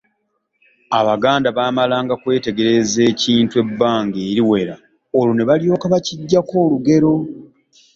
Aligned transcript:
Abaganda 0.99 1.47
baamalanga 1.57 2.13
kwetegerereza 2.21 2.99
ekintu 3.11 3.53
ebbanga 3.63 4.17
eriwera 4.29 4.75
olwo 5.17 5.33
ne 5.35 5.43
balyoka 5.49 5.85
bakiggyako 5.93 6.53
olugero. 6.65 7.13